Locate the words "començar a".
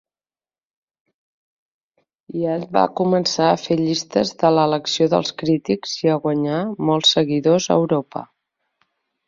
3.01-3.59